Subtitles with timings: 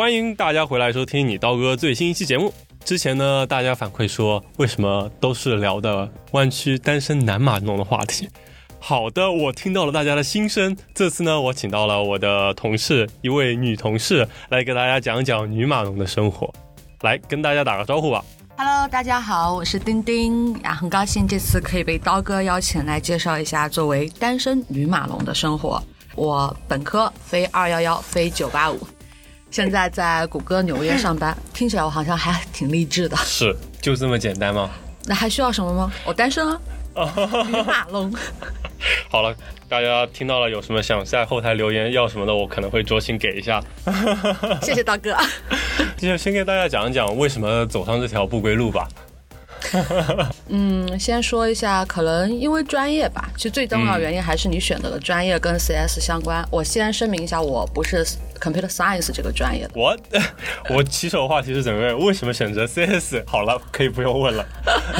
[0.00, 2.50] 欢迎大家回来收听你刀哥最新一期节目。
[2.86, 8.26] 之前呢，大家反馈说为什么都是聊的弯曲单身男码农的话题？
[8.78, 10.74] 好的，我听到了大家的心声。
[10.94, 16.50] 这次呢，我请到了我的同事，一位女同事，来给大家讲讲女码农的生活。
[17.02, 18.24] 来跟大家打个招呼吧。
[18.56, 25.78] Hello，大家好，我是丁丁啊，很高兴这次可以被刀哥邀请来介绍一下作为单身女马龙的生活。
[26.16, 28.80] 我本科非二幺幺，非九八五，
[29.50, 33.16] 现在在谷歌纽约上班， 听起来我好像还挺励志的。
[33.18, 34.70] 是，就这么简单吗？
[35.06, 35.92] 那还需要什么吗？
[36.04, 36.46] 我单身
[37.66, 38.14] 马龙。
[39.10, 39.34] 好了，
[39.68, 43.62] 大家听到了有什么想在后台留言要什么的，我可能会酌情给一下。
[44.62, 45.16] 谢谢大哥。
[45.96, 48.86] 就先给大家讲一讲为什么走上这条不归路吧。
[50.48, 56.46] 嗯，先说一下，可能因为专业吧，其实最重要的原因还是你选择的专业跟 CS 相关。
[56.50, 58.04] 我先声明一下，我不是
[58.40, 59.70] Computer Science 这个专业的。
[59.74, 59.96] 我
[60.74, 63.22] 我起手话题是准备为什么选择 CS？
[63.26, 64.44] 好了，可以不用问了。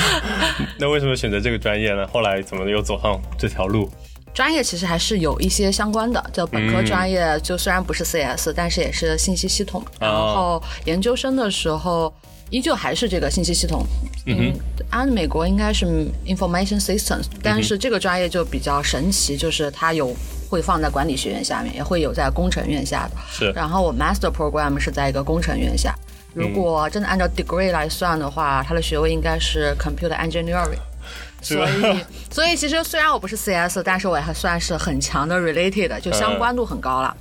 [0.78, 2.06] 那为什么选择这个专业呢？
[2.12, 3.90] 后来怎么又走上这条路？
[4.32, 9.84] 专业其实还是有一些相关的，就本科专业就虽然不是 CS，、但是也是信息系统。
[9.98, 12.14] 然后研究生的时候
[12.50, 13.86] 依旧还是这个信息系统。
[14.26, 14.52] 嗯，
[14.90, 15.86] 按美国应该是
[16.26, 20.14] Information Systems，但是这个专业就比较神奇，就是它有
[20.50, 23.16] 会放在管理学院下面，也会有在工程院下的。
[23.30, 25.94] 是然后我 Master Program 是在一个工程院下。
[26.34, 30.78] 如果真的按照 degree 来算的话，它的学位应该是 Computer Engineering。
[31.42, 37.16] 所以，所以其实虽然我不是 CS，但是我还算是很强的 related，就相关度很高了。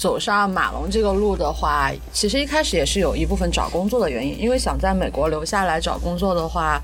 [0.00, 6.80] 走上马龙这个路的话，其实一开始也是有一部分找工作的原因，因为想在美国留下来找工作的话，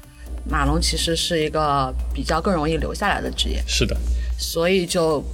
[0.47, 3.97] 马龙其实是一个比较更容易留下来的职业，是的，
[4.39, 5.25] 所以就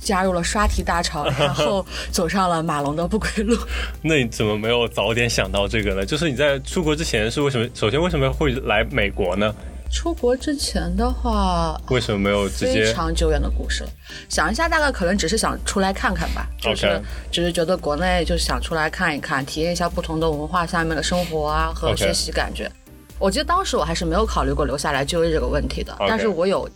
[0.00, 3.56] 加入了刷题大潮，然后 走上了马龙的不归路。
[4.02, 6.04] 那你怎么没有早点想到这个呢？
[6.04, 7.68] 就是你在出国之前是为什么？
[7.72, 9.54] 首先为什么会来美国呢？
[9.90, 12.92] 出国之前的话，为什么没有直非？
[12.92, 13.90] 常久远的故事了。
[14.28, 17.00] 想一下，大概可能只是想出来看看吧，就是
[17.32, 22.70] 只是觉得国内就是想出来看一看，体验一下不同的文化下面的生活啊和学习感觉。
[23.18, 26.68] 我记得当时我还是没有考虑过留下来就业这个问题的但是我有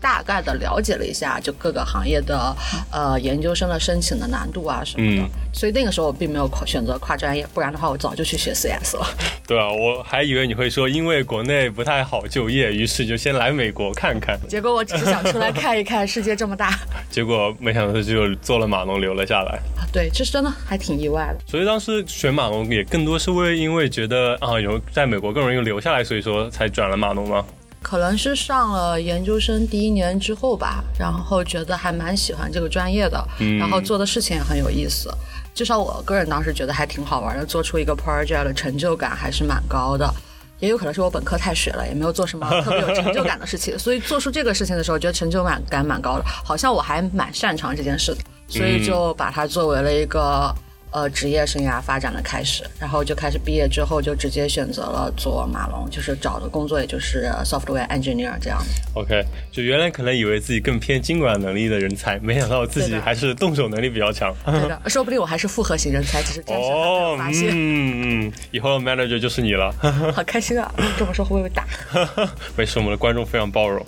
[0.00, 2.54] 大概的了解了一下，就各个行业的
[2.92, 9.06] 呃研究生的申请的难度啊什么的，嗯所以那个时候我并没有跨选择跨专业，不然的话我早就去学 CS 了。
[9.48, 14.38] 对啊，我还以为你会说因为国内不太好就业，于是就先来美国看看。
[14.48, 16.78] 结果我只是想出来看一看，世界这么大
[17.10, 19.52] 结果没想到就做了码农留了下来。
[19.78, 19.82] 啊！
[19.90, 21.38] 对，这是真的还挺意外的。
[21.46, 27.42] 所以当时选码农也更多是为因为觉得啊有在美国更容易留下来，所以说才转了码农吗？
[27.86, 33.24] 可能是上了研究生第一年之后吧，然后觉得还蛮喜欢这个专业的，
[33.60, 35.08] 然后做的事情也很有意思。
[35.54, 40.12] 至少我个人当时觉得还挺好玩的，做出一个 project 的成就感还是蛮高的。
[40.58, 50.52] 也有可能是我本科太水了，也没有做什么特别有成就感的事情，所以做出这个事情的时候，觉得成就感感蛮高的，好像我还蛮擅长这件事的，所以就把它作为了一个
[50.96, 58.64] 呃职业生涯发展的开始，然后就开始毕业之后就直接选择了做马龙，就是找的工作也就是 software engineer 这样的。
[58.94, 64.34] OK，就原来可能以为自己更偏经管能力的人才，没想到自己还是动手能力比较强。
[64.46, 67.50] 对的， 说不定我还是复合型人才，只是暂时还没有哦，发现。
[67.52, 69.70] 嗯嗯，以后的 manager 就是你了。
[70.16, 70.72] 好开心啊！
[70.98, 71.66] 这么说会不会被打？
[72.56, 73.84] 没事，我们的观众非常包容。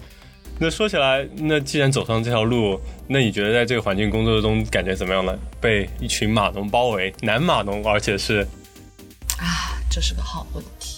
[0.58, 5.32] 那说起来，那既然走上这条路，那你觉得在这个环境工作中感觉怎么样呢？
[5.60, 8.40] 被一群码农包围，男码农，而且是
[9.38, 10.96] 啊，这是个好问题。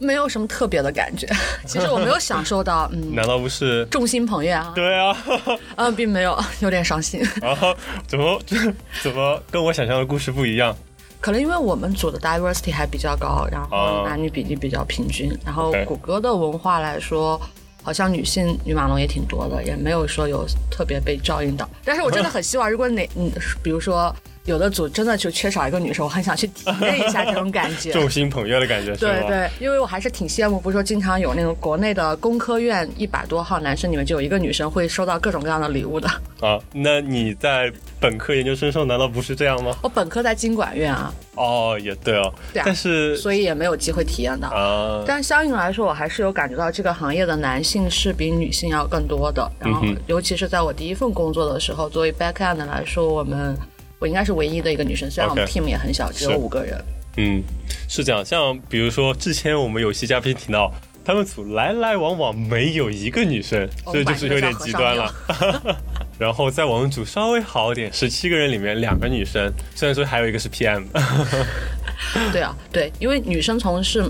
[0.00, 1.26] 没有什么特别的感觉，
[1.66, 3.84] 其实我没有享受到，嗯， 难道不是？
[3.86, 5.16] 众星捧月啊，对啊，
[5.76, 7.20] 嗯，并没有，有点伤心。
[7.42, 7.74] 然后
[8.06, 8.40] 怎么
[9.02, 10.76] 怎么跟我想象的故事不一样？
[11.20, 17.40] 可能因为我们组的 diversity 还比较高，然哦后男女比例比较平均，然后谷歌的文化来说，
[17.82, 21.68] 好像女性女码龙也挺多的，也没有说有特别被照应到。
[21.84, 23.30] 但是我真的很希望，如果哪嗯，
[23.62, 24.14] 比如说
[24.48, 27.92] 有的组真的就缺少一个女生，我很想去体验一下这种感觉。
[27.92, 28.96] 众星捧月的感觉？
[28.96, 36.08] 对对，因为我还是挺羡慕，不是说经常有那种国内的工科院一百多号男生里面就有一个女生会收到各种各样的礼物的。
[36.40, 39.76] 啊，那你在本科研究生时候难道不是这样吗？
[39.82, 44.48] 我本科在经管院啊，哦，也对哦，对啊但是所以也没有机会体验到。
[44.48, 49.46] 啊，但相应来说，我还是有感觉到这个行业的男性是比女性要更多的。
[49.60, 53.56] 然后尤其是在我第一份工作的时候，作为 back end 来说，我们
[53.98, 56.82] 我应该是唯一的一个女生，虽然我们 team 也很小，只有是五个人。
[57.16, 57.42] 嗯，
[57.88, 58.24] 是这样。
[58.24, 60.72] 像比如说之前我们有些嘉宾提到，
[61.04, 65.12] 他们组来来往往没有一个女生，所以就是有点极端了。
[66.18, 70.84] 然后在我们组稍微好一点，十七个人里面两个女生，虽然说还有一个是 PM。
[72.32, 74.04] 对啊，对，因为女生从事，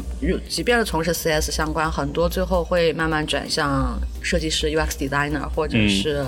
[0.47, 6.23] 即便是从事 CS 相关，很多最后会慢慢转向设计师、UX designer 或者是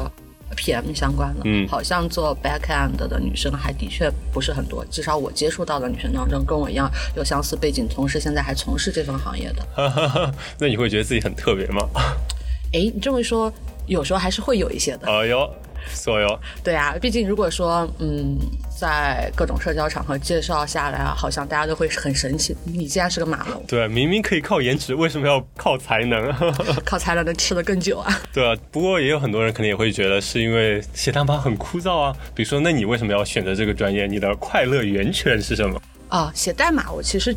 [0.56, 1.42] PM 相关的。
[1.44, 10.34] 嗯，好像做 back end 的女生还的确不是很多，至少我接触到的女生当中，跟我一样有相似背景，同时现在还从事这份行业的。
[10.58, 11.88] 那你会觉得自己很特别吗？
[12.72, 13.52] 哎，你这么一说，
[13.86, 15.08] 有时候还是会有一些的。
[15.08, 15.50] 哎呦。
[15.88, 18.38] 所有对啊，毕竟如果说嗯，
[18.78, 22.56] 在各种社交场合介绍下来啊，好像大家都会很神奇。
[22.64, 26.32] 你竟然是个马龙，对，明明可以靠颜值，为什么要靠才能？
[26.84, 28.20] 靠才能能吃的更久啊？
[28.32, 32.16] 对啊，不过也有很多人可能也会觉得是因为写代码很枯燥啊。
[32.34, 34.06] 比如说，那你为什么要选择这个专业？
[34.06, 35.80] 你的快乐源泉是什么？
[36.08, 37.34] 啊，写代码，我其实。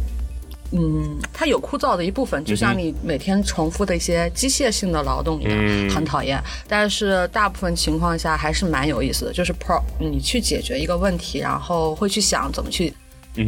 [0.76, 6.42] 嗯，它有枯燥的一部分，就像你每天重复的一些机械性的劳动一样，很讨厌。
[6.68, 12.92] 但是大部分情况下还是蛮有意思的，就是 pro，你去解决一个问题，然后会去想怎么去。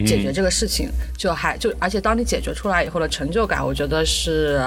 [0.05, 4.61] 解决这个事情，就还就而且当你解决出来以后的成就感，我觉得是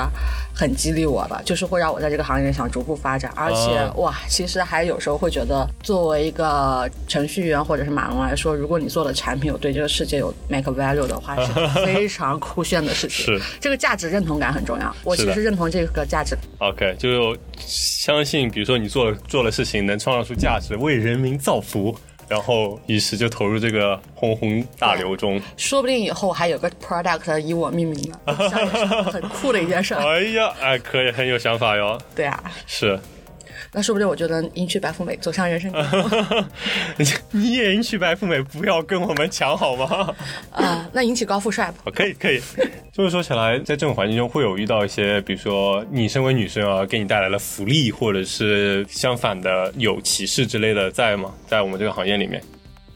[0.54, 3.32] 很激励我的，就是会让我在这个行业里想逐步发展。
[3.34, 11.52] 而且哇，其实还有时候会觉得，作为一个程序员或者是码农来说，如果你做的产品有对这个世界有 make value 的话，是
[11.84, 13.24] 非常酷炫的事情。
[13.26, 16.36] 是这个价值认同感很重要，我其实认同这个价值。
[16.58, 21.96] OK，就相信，比如说你做做的事情能创造出价值，为人民造福。
[22.28, 28.34] 然后一时就投入这个轰轰大流中，说不定以后还有个 product 以我命名呢，
[29.12, 29.94] 很酷的一件事。
[29.94, 31.98] 哎呀，哎，可以，很有想法哟。
[32.14, 32.98] 对啊，是。
[33.72, 36.48] 那说不定我就能迎娶白富美，走向人生巅峰。
[37.32, 40.14] 你也迎娶白富美，不要跟我们抢好吗？
[40.50, 41.90] 啊，那迎娶高富帅吧。
[41.94, 42.40] 可以，可以。
[42.92, 51.32] 就是说起来，在这种环境中，会有遇到一些，比如说你身为女生啊，给你带来了福利，或者是相反的有歧视之类的，在吗？
[51.46, 52.42] 在我们这个行业里面，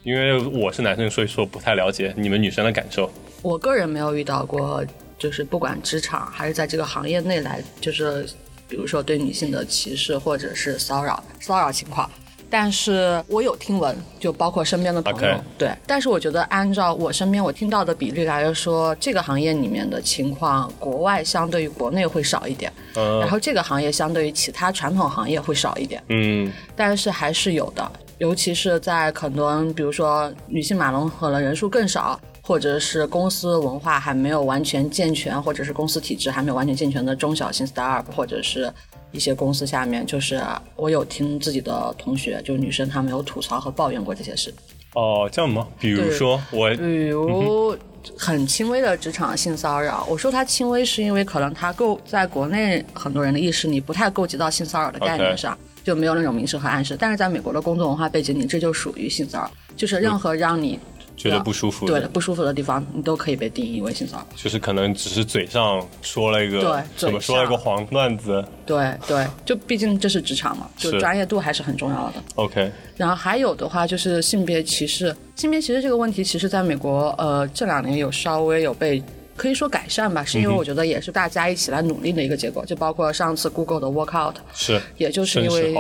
[0.05, 3.13] 因为我是男生，所以说不太了解你们女生的感受。
[3.43, 4.83] 我个人没有遇到过，
[5.19, 8.27] 就是不管职场还是在这个行业内来，就是。
[8.73, 12.11] 比如说对女性的歧视或者是骚扰骚扰情况，
[12.49, 15.71] 但是我有听闻，就包括身边的朋友，对。
[15.87, 23.21] 但是我觉得按照我身边我听到的比例来说，这个行业里面的情况，国外相对于国内会少一点，嗯。
[23.21, 26.51] 然后这个行业相对于其他传统行业会少一点，嗯。
[26.75, 32.19] 但是还是有的，尤其是在很多，比如说女性马龙可能人数更少。
[32.45, 38.71] 或者是公司文化还没有完全健全，或者是公司体制还没有完全健全的中小型 startup，或者是
[39.13, 40.43] 一些公司下面，就是
[40.75, 44.53] 我有听自己的同学，就女生她们有吐槽和抱怨过这些事。
[44.95, 45.69] 哦，这样吗？
[45.79, 47.77] 比如说我，比如
[48.19, 60.79] 很轻微的职场性骚扰，我说它轻微是因为可能它够在国内很多人的意识里不太够及到性骚扰的概念上，就没有那种明示和暗示，但是在美国的工作文化背景里，这就属于性骚扰，就是任何让你。
[61.17, 64.27] 觉得不舒服，对的，不舒服的地方，你都可以被定义为性骚扰。
[64.35, 68.45] 就是可能只是嘴上说了一个，对，怎么说了一个黄段子。
[68.67, 72.15] 对对，就毕竟这是职场嘛，就专业度还是很重要的。
[72.37, 72.71] OK。
[72.97, 79.03] 然后还有的话就是性别歧视，性别歧视这个问题，其实在美国，呃，这两年有稍微有被。
[79.43, 82.65] 可以说改善吧，是因为我觉得也是大家一起来努力的一个结果。
[82.65, 85.75] 就包括上次 Google 的 Workout，是，也就是因为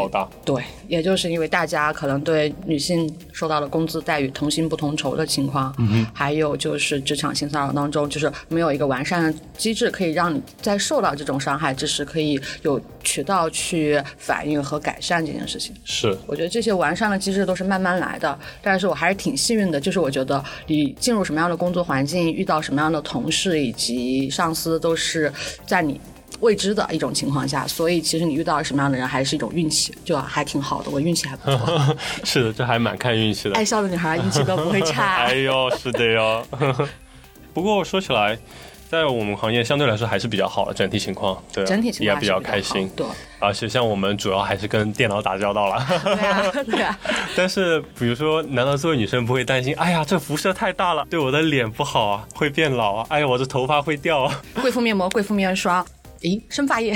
[0.45, 15.75] 对，也就是因为大家可能对女性受到的工资待遇同薪不同酬的情况，嗯还有就是职场性骚扰当中，就是没有一个完善的机制，可以让你在受到这种伤害之时，可以有渠道去反映和改善这件事情。
[15.85, 23.52] 是，我觉得这些完善的机制都是慢慢来的，但是我还是挺幸运的，就是我觉得你进入什么样的工作环境，遇到什么样的同事。
[23.62, 25.32] 以及上司都是
[25.66, 26.00] 在你
[26.40, 30.90] 未知的一种情况下，所以其实你遇到什么样的人还是一种运气，就还挺好的。
[30.90, 31.97] 我运气还不错。
[32.25, 33.54] 是的，这还蛮看运气的。
[33.54, 35.25] 爱笑的女孩运气都不会差。
[35.30, 36.47] 哎呦，是的哟。
[37.54, 38.38] 不过说起来。
[38.93, 43.07] 在我们行业相对来说还是比较好的整体情况，对，整体情况也比较开心，对。
[43.39, 46.99] 而且像我们主要还是跟电脑打交道了，对啊，对啊。
[47.35, 49.75] 但是比如说，难道作为女生不会担心？
[49.77, 53.07] 哎呀，这辐射太大了，对我的脸不好啊，会变老啊。
[53.09, 54.43] 哎呀，我的头发会掉啊。
[54.61, 55.83] 贵妇面膜、贵妇面霜，
[56.21, 56.95] 咦，生发液，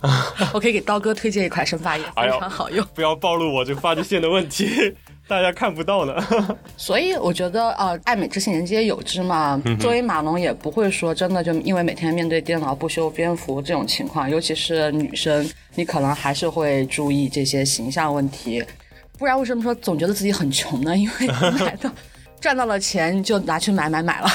[0.52, 2.86] 我可以给刀哥推荐一款生发液，非常好用。
[2.94, 4.94] 不要暴露我这发际线的问题。
[5.28, 6.24] 大家看不到的，
[6.78, 9.60] 所以我觉得呃，爱美之心人皆有之嘛。
[9.78, 18.64] 作为码农，也不会说真的就因为每天面对电脑不修边幅这种情况，尤其是女生，你可能还是会注意这些形象问题。
[19.18, 20.96] 不然为什么说总觉得自己很穷呢？
[20.96, 21.26] 因为
[21.60, 21.92] 买的
[22.40, 24.30] 赚到了钱就拿去买买买了，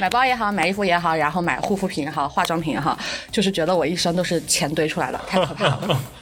[0.00, 2.98] 买包也好，买衣服也好，然后买护肤品也好，化妆品也好，
[3.30, 6.00] 就是觉得我一生都是钱堆出来的，太可怕了。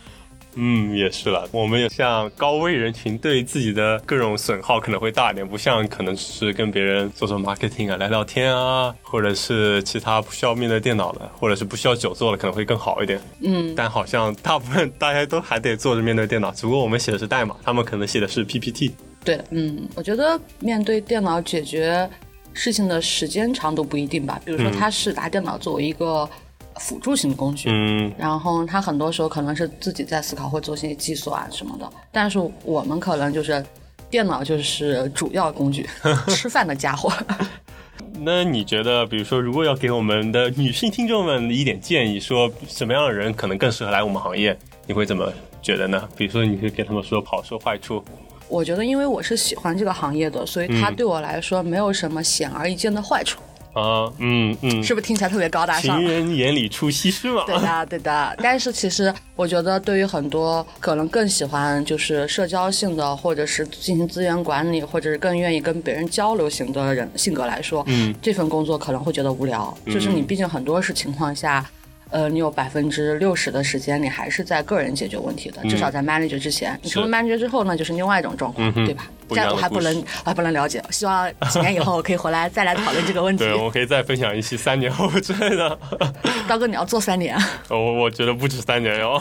[0.55, 1.49] 嗯，也是了。
[1.53, 13.21] 我们也像高危人群，对自己的各种损耗可能会大一点，不像可能是跟别人做做 marketing 啊、聊聊天啊，或者是其他不需要面对电脑的，或者是不需要久坐的，可能会更好一点。
[13.41, 18.93] 嗯，但好像大部分大家都还得坐着面对电脑，只不过我们写的是代码，他们可能写的是 PPT。
[19.25, 22.09] 对，嗯，我觉得面对电脑解决
[22.55, 24.41] 事情的时间长度不一定吧。
[24.45, 26.29] 比如说，他是拿电脑作为一个
[26.77, 33.65] 辅助型工具，嗯然后他很多时候可能是自己在思考或做些计算什么的，但是我们可能就是
[34.09, 35.89] 电脑就是主要工具，
[36.29, 37.13] 吃饭的家伙。
[38.23, 44.55] 那你觉得，比如说，如果要给我们的女性听众们一点建议，说什么样的人可能更适合来我们行业，
[44.87, 46.07] 你会怎么觉得呢？
[46.17, 48.05] 比如说，你会给他们说好说坏处。
[48.47, 53.41] 我觉得，因为我是喜欢这个行业的，所以它对我来说没有什么显而易见的坏处，
[53.73, 56.09] 啊，嗯嗯，是不是听起来特别高大上情？
[56.09, 57.45] 人眼里出西施嘛。
[57.47, 58.37] 对的， 对的。
[58.43, 69.77] 但是其实我觉得，对于很多可能更喜欢就是社交性的，或者是进行资源管理，或者是更愿意跟别人交流型的人性格来说，嗯，这份工作可能会觉得无聊。
[69.87, 71.65] 就是你毕竟很多是情况下。
[72.13, 76.77] 呃，你有百分之六十的时间，你还是在个人解决问题的，至少在 manager 之前。
[76.83, 79.09] 你成为 manager 之后呢，就是另外一种状况，对吧？
[79.31, 80.83] 这样我还不能，我还不能了解。
[80.91, 83.55] 希望几年以后我可以回来再来讨论这个问题 对，。
[83.55, 85.79] 我可以再分享一期三年后之类的。
[86.49, 87.37] 刀哥，你要做三年。
[87.69, 89.21] 我 我觉得不止三年哟。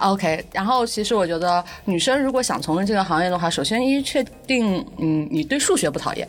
[0.00, 6.28] OK，然后其实我觉得女生如果想从事这个行业的话，首先一确定，嗯，你对数学不讨厌，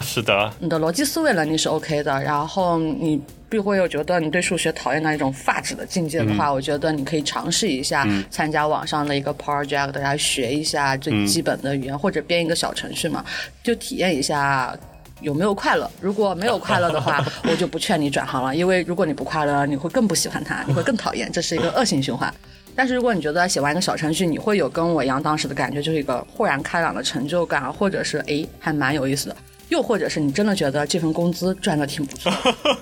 [0.00, 3.20] 是的，你的逻辑思维能力是 OK 的，然后你
[3.54, 13.24] 必会有觉得你对数学讨厌到一种发指的境界的话，我觉得你可以尝试一下参加网上的一个 project 来学一下最基本的语言，或者编一个小程序嘛，
[13.62, 14.76] 就体验一下。
[15.20, 15.90] 有没有快乐？
[16.02, 22.34] 如果没有快乐的话， 我就不劝你转行了，因为如果你不快乐，你会更不喜欢它，你会更讨厌，这是一个恶性循环。
[22.74, 29.36] 但是如果你觉得写完一个小程序，你会有跟我一样当时的感觉，就是一个豁然开朗的成就感，或者是诶还蛮有意思的，
[29.68, 32.76] 又或者是你真的觉得这份工资赚的挺不错的，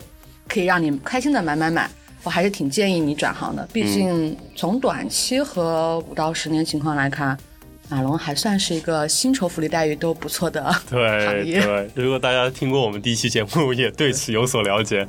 [0.52, 1.88] 可以让你开心的买买买，
[2.23, 3.66] 我还是挺建议你转行的。
[3.73, 7.35] 毕竟从短期和五到十年情况来看，
[7.88, 11.59] 马龙还算是一个薪酬福利待遇都不错的行业。
[11.62, 15.09] 对对，如果大家听过我们第一期节目，也对此有所了解，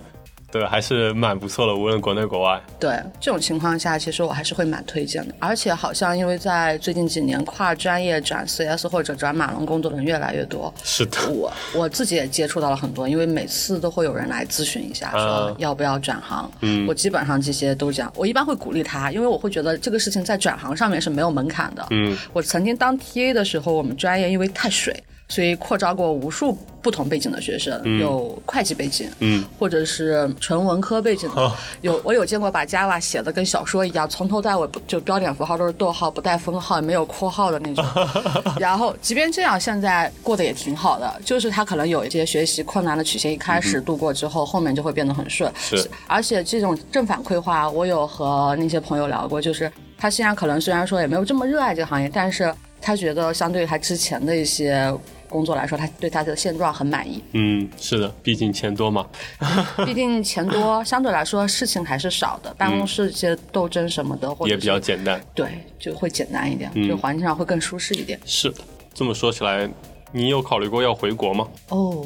[0.53, 2.61] 对，还是蛮不错的，无论国内国外。
[2.79, 5.33] 对这种情况下，其实我还是会蛮推荐的。
[5.39, 10.71] 而且好像因为在最近几年，跨专业转 CS 或者转码农工作的人越来越多。
[10.85, 16.51] 是的，我我自己也接触到了很多，因为每次都会有人来咨询一下，说啊要不要转行。
[16.61, 21.83] 嗯我基本上这些都是这样，我一般会鼓励他，因为我会觉得这个事情在转行上面是没有门槛的。
[21.89, 24.95] 嗯我曾经当 TA 的时候，我们专业因为太水，
[25.33, 31.51] 所以扩招过无数不同背景的学生，有会计背景，嗯，或者是纯文科背景的，哦。
[31.81, 37.83] 有 我有见过把 Java 写的跟小说一样，从头到尾就标点符号都是逗号，不带分号，也没有括号的那种。
[38.59, 45.51] 然后即便这样，现在过得也挺好的，就是他可能有一些学习困难的曲线，一开始度过之后，后面就会变得很顺。
[45.57, 45.89] 是。
[46.05, 54.93] 而且这种正反馈话，我有和那些朋友聊过，就是他现在可能虽然说也没有这么热爱这个行业，但是他觉得相对于他之前的一些
[55.33, 57.21] 工作来说，他对他的现状很满意。
[57.31, 59.05] 嗯，是的，毕竟钱多嘛。
[59.85, 65.19] 毕竟钱多，相对来说事情还是少的，办公室一些斗争什么的，或者也比较简单。
[65.33, 65.47] 对，
[65.79, 68.19] 就会简单一点，嗯就环境上会更舒适一点。
[68.25, 68.61] 是的，
[68.93, 69.67] 这么说起来，
[70.11, 71.47] 你有考虑过要回国吗？
[71.69, 72.05] 哦，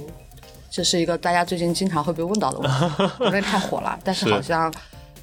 [0.72, 4.74] 这是一个大家最近经常会被问到的问题， 国内太火了，但是是好像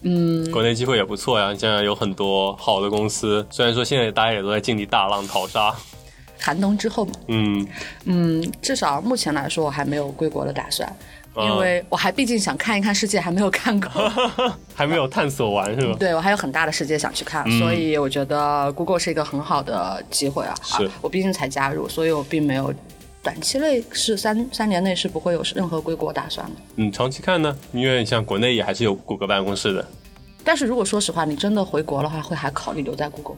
[0.02, 3.46] 嗯国内机会也不错呀，现在有很多好的公司。
[3.50, 5.75] 虽然说现在大家也都在经历大浪淘沙，
[6.38, 7.67] 寒冬之后嘛，嗯，
[8.05, 10.88] 嗯，至少目前来说，我还没有归国的打算，
[11.35, 13.88] 啊因为我还毕竟想看一看世界，还没有看够。
[14.75, 15.97] 还没有探索完是吧？
[15.99, 20.55] 对我还有很大的世界想去看，所以我觉得 Google 是一个很好的机会啊。
[20.62, 22.73] 是啊我毕竟才加入，所以我并没有
[23.23, 26.53] 短期内是三三年内是不会有任何归国打算的。
[26.76, 29.87] 嗯，长期看呢，因为像国内也还是有谷歌办公室的，
[30.45, 33.37] 但是如果说实话，你真的回国的话，会还考虑留在 Google？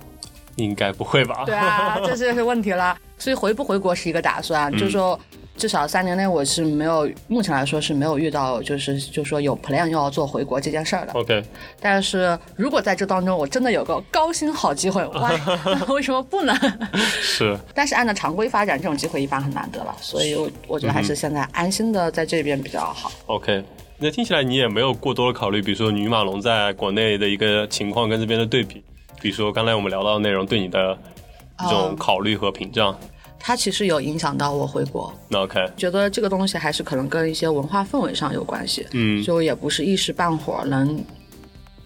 [0.57, 1.45] 应该不会吧？
[1.47, 2.97] 对啊，这就是问题了。
[3.19, 5.19] 所以回不回国是一个打算，就是说
[5.57, 11.13] 至少三年内我是没有，目前来说是没有遇到就是就是说有 plan 要做回国这件事儿的。
[11.15, 11.43] OK，
[11.81, 15.33] 但是如果在这当中我真的有个高薪好机会，哇，
[15.65, 16.55] 那为什么不能？
[16.95, 23.11] 是，但是按照常规发展，这种机会一般很难得了，所以我我觉得还是现在安心的在这边比较好。
[23.25, 23.65] OK，
[23.97, 28.85] 那听起来你也没有过多的考虑，比如说女马龙在国内的一个情况跟这边的对比，
[29.27, 30.97] 比如说刚才我们聊到的内容对你的
[31.59, 32.97] 这种嗯考虑和屏障。
[33.41, 41.05] 它其实有影响到我回国，那 OK，觉得这个东西还是可能跟一些文化氛围上有关系，嗯就也不是一时半会儿能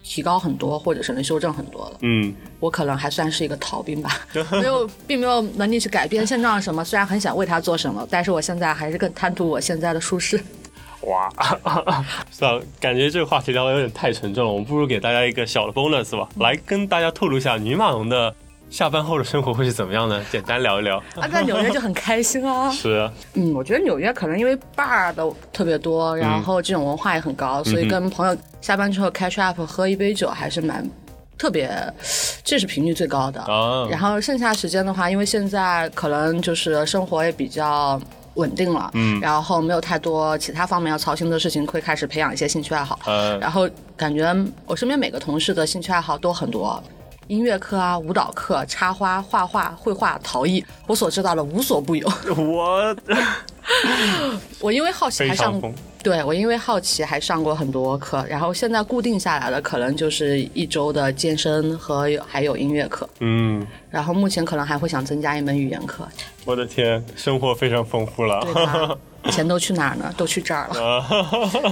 [0.02, 1.96] 提高很多，或者是能修正很多的。
[2.02, 4.20] 嗯，我可能还算是一个逃兵吧，
[4.52, 6.84] 没有，并没有能力去改变现状什么。
[6.84, 10.38] 虽然很想为他做什么，但是我现在还是更贪图我现在的舒适。
[11.02, 11.28] 哇，
[12.30, 18.34] 算了，感觉这个话题聊的有点太沉重了，我们不如给大家一个小的 bonus 吧，来跟大家透露一下女马龙的
[18.68, 20.22] 下班后的生活会是怎么样呢？
[20.30, 20.98] 简单聊一聊。
[21.16, 22.70] 啊，在纽约就很开心啊。
[22.72, 30.88] 是，嗯，我觉得纽约可能因为 bar 的特别多，然后这种文化也很高，所以跟朋友下班之后 catch up 喝一杯酒还是蛮。
[31.38, 31.70] 特别，
[32.44, 33.40] 这是频率最高的。
[33.40, 37.98] 啊然后剩下时间的话，因为现在可能就是生活也比较
[38.34, 42.98] 稳定了，嗯然后没有太多其他方面要操心的事情，会开始培养一些兴趣爱好。
[43.06, 44.34] 呃，然后感觉
[44.66, 46.82] 我身边每个同事的兴趣爱好都很多，
[47.26, 52.08] 音乐课啊、舞蹈课、插花、画画、绘画、陶艺，我所知道的无所不有。
[52.36, 52.96] 我
[54.60, 55.60] 我因为好奇还上
[56.02, 66.08] 对我因为好奇还上过很多课，然后现在固定下来的可能就是一周的健身和有还有音乐课，嗯，然后目前可能还会想增加一门语言课，
[66.44, 68.98] 我的天，生活非常丰富了。
[69.30, 70.10] 钱都去哪儿呢？
[70.16, 71.04] 都去这儿了，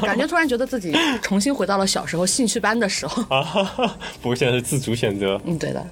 [0.02, 3.22] 感觉突然觉得自己重新回到了小时候兴趣班的时候。
[3.34, 3.66] 啊，
[4.20, 5.40] 不过现在是自主选择。
[5.46, 5.82] 嗯，对的，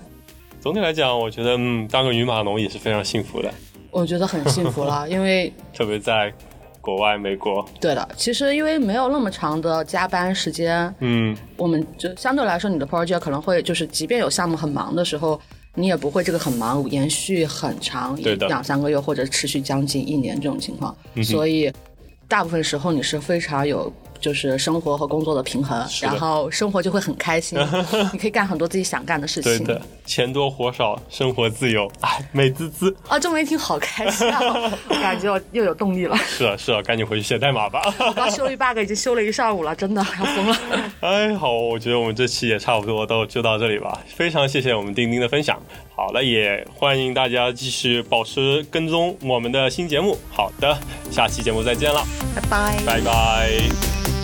[0.60, 3.50] 总体来讲，我觉得嗯，当个女码农也是非常幸福的，
[3.90, 6.30] 我觉得很幸福了，因为 特别在
[6.86, 7.68] 国外美国。
[7.80, 15.40] 对的，其实因为没有那么长的加班时间，嗯，我们就相对来说，你的 project 可能会就是，即便有项目很忙的时候，
[15.74, 20.96] 你也不会这个很忙延续很长，对的两三个月或者持续将近一年这种情况。
[21.14, 21.72] 嗯所以
[22.28, 23.92] 大部分时候你是非常有
[24.26, 27.56] 就是生活和工作的平衡，然后生活就会很开心，
[28.12, 29.58] 你可以干很多自己想干的事情。
[29.64, 32.92] 对的，钱多活少，生活自由，哎，美滋滋。
[33.06, 34.40] 啊，这么一听好开心啊！
[34.90, 36.16] 我感觉我又有动力了。
[36.26, 37.80] 是啊，是啊，赶紧回去写代码吧。
[38.00, 40.58] 我刚修一 bug 已经修了一上午了，真的要疯了。
[40.98, 44.02] 哎，好，我觉得我们这期也差不多都就到这里吧。
[44.08, 45.56] 非常谢谢我们丁丁的分享。
[45.94, 50.18] 好了，也欢迎大家继续保持跟踪我们的新节目。
[50.32, 50.76] 好的，
[51.12, 52.76] 下期节目再见了，拜拜。
[52.84, 54.15] 拜拜。